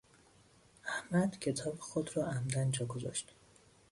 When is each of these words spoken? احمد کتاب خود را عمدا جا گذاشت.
احمد 0.87 1.39
کتاب 1.39 1.79
خود 1.79 2.17
را 2.17 2.25
عمدا 2.25 2.65
جا 2.71 2.85
گذاشت. 2.85 3.31